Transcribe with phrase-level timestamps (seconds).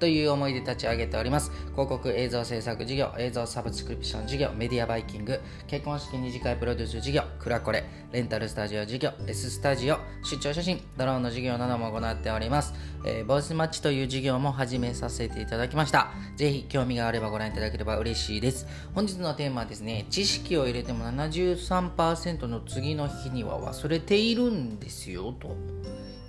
[0.00, 1.52] という思いで立ち上げております。
[1.72, 12.74] 広告映像制作事業、映像サブスクリプション事業、メディアバイキング、結婚式二次会プロデュース事業、クラコレ、レンタルスタジオ事業、S スタジオ、出張写真、ドローンの事業なども行っております。
[13.04, 16.10] えー、ボイスマッチという事業も始めさせていただきました。
[16.36, 18.66] ぜひ興味があればご覧いただければ嬉しいです。
[18.94, 25.54] 本日のテーマはですね、知識を入れても73%の次の日には忘れているんですよと。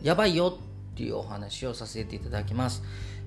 [0.01, 0.57] やばいよ
[0.93, 2.83] っていうお話をさせていただきます。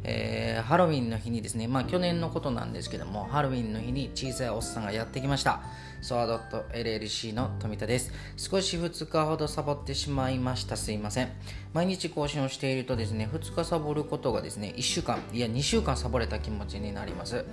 [0.06, 5.62] えー、ハロウィンの日にですね、まあ去年のことなんですけども、ハロウィンの日に小さいおっさんがやってきました。
[6.02, 8.12] ソワドット LLC の富田です。
[8.36, 10.76] 少し2日ほどサボってしまいました。
[10.76, 11.30] すいません。
[11.72, 17.46] 毎日更新をしているとですね、2日サボることがですね、1週間、いや2週間サボれた気持ちになります。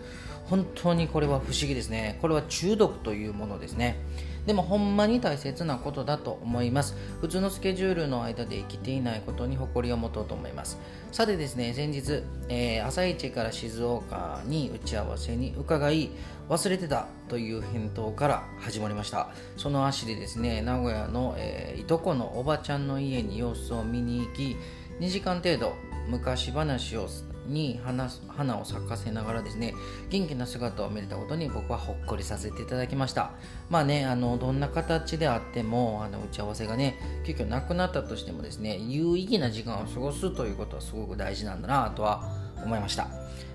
[0.49, 2.17] 本当にこれは不思議ですね。
[2.21, 3.95] これは中毒というものですね。
[4.45, 6.95] でもほんまに大切なことだと思います。
[7.21, 10.79] 普通のスケジュールの間で生きていないことに誇りを持とうと思います。
[11.11, 16.09] さてですね先日、えー、朝一から静岡に打ち合わせに伺い
[16.49, 19.29] 忘れてたという返答から始まりました。
[19.57, 24.55] その足でですね名古屋の、えー、いとこのおばちゃんの家に様子を見に行き
[24.99, 25.73] 2時間程度
[26.07, 27.07] 昔話を
[27.51, 29.73] に花花を咲かせながらですね
[30.09, 33.31] 元気な姿を見れたことに僕はほっこりさせていただきました。
[33.69, 42.23] まあねあのどんな形であってもあの打ち合わせがね急遽なくなったとしてもですね有意義な時間を過ごすということはすごく大事なんだなとは
[42.63, 43.07] 思いました。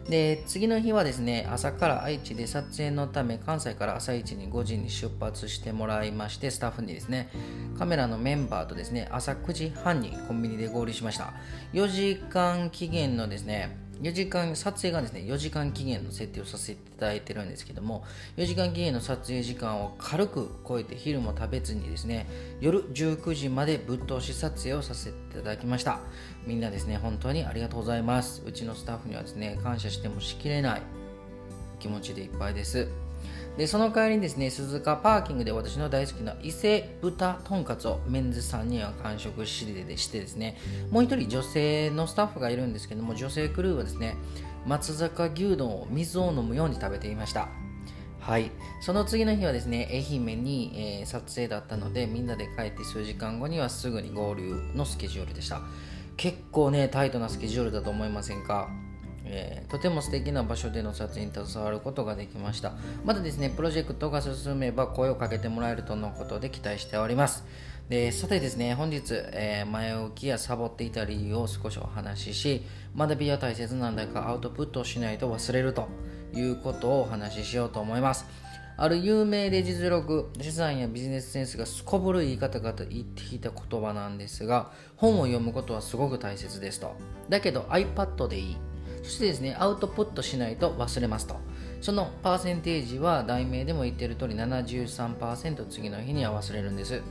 [0.08, 7.28] で次の日はですね朝から愛知で撮影のため関西から朝一に5時に出発してもらいましてスタッフにですね
[7.77, 11.34] カメラのメンバーとですね朝9時半にコンビニで合流しました。
[11.72, 18.04] 4時間期限のですね4時間、撮影がですね、4時間期限の設定をさせていただいてるんですけども、
[18.36, 22.26] 4時間期限の撮影時間を軽く超えて昼も食べずにですね、
[22.60, 26.00] 夜19時までぶっ通し撮影をさせていただきました。
[26.46, 28.42] みんなですね、本当にありがとうございます。
[28.44, 30.82] うちのスタッフにはですね、感謝してもしきれない
[31.78, 33.06] 気持ちでいっぱいです。
[33.56, 40.59] でその帰りにですね鈴鹿パーキングで私の大好きな伊勢豚とんかつをメンズさんには完食しでしてですね
[40.91, 44.17] もう一人女性のスタッフがいるんですけども女性クルーはですね
[44.67, 47.49] 松坂牛丼を水を飲むように食べていました。
[48.21, 48.50] はい。
[48.81, 55.61] その次の日はですね愛媛に、えー、撮影だったのでみんなで帰って数時間後にはすぐに合流のスケジュールでした。
[56.17, 58.69] 結構ねタイトなスケジュールだと思いませんか？
[59.28, 62.72] えー、とても素敵な場所での撮影に携わることができました
[63.04, 67.44] またですねプロジェクトが進めば声をかけてもらえるとのことで期待しております
[67.88, 72.62] でさてですね本日、えー、前置きやサボっていた理由を少しお話しし
[72.97, 75.88] 学びは大切なんだかアウトプットをしないと忘れると
[76.32, 78.26] いうことをお話ししようと思います
[78.78, 86.94] ある有名で実力、資産やビジネスセンスがすこぶる言い方が言っていた言葉なんですが、本を読むことはすごく大切ですと。
[87.31, 88.56] だけど iPad でいい。
[89.06, 91.37] そしてですね、アウトプットしないと忘れますと。
[91.81, 97.03] そのパーセンテージは題名でも言ってる通り73%次の日には忘れるんです。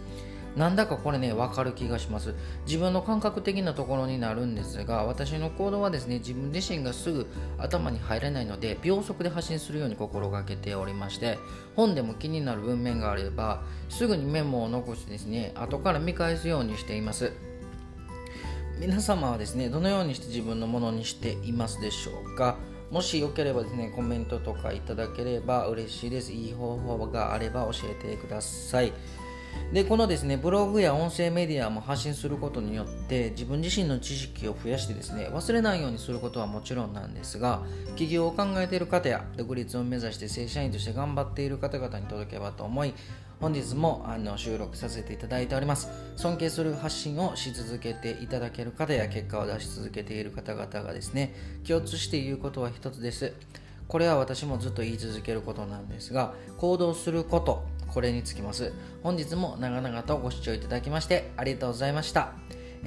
[0.57, 2.33] なんだかこれね、わかる気がします。
[2.65, 11.39] 自分の感覚的なところになるんですが、私の行動はですね、自分自身がすぐ頭に入れないので、秒速で発信するように心がけておりまして、
[11.77, 17.31] 本でも気になる文面があれば、すぐにメモを残してですね、後から見返すようにしています。
[18.79, 22.57] 皆様はですねどのようにして自分のものにしていますでしょうか？
[22.91, 26.31] もしよければですねコメントとかいただければ嬉しいです。
[26.31, 28.93] いい方法があれば教えてください。
[29.71, 37.63] でこのですねブログや音声メディアも発信することによって自分自身の知識を増やしてですね忘れないようにすることはもちろんなんですが
[37.95, 42.93] 起業を考えている方や独立を目指して正社員として頑張っている方々に届けばと思い
[43.39, 45.89] 本日もあの収録させていただいております。
[46.15, 51.35] 尊敬する発信をし続けていただける方や結果を出し続けている方々がですね
[51.67, 53.33] 共通して言うことは一つです。
[53.87, 58.73] これは私もずっと言い続けることなんですが行動することこれにつきます。
[59.03, 62.33] 本日も長々とご視聴いただきましてありがとうございました。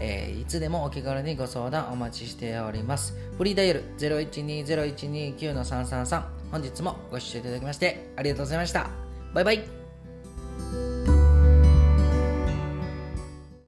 [0.01, 3.15] えー、いつでもお気軽にご相談お待ちしております。
[3.37, 8.91] フリーダイヤル0120129333本日もご視聴いただきましてありがとうございました。
[9.35, 9.78] バイバイ。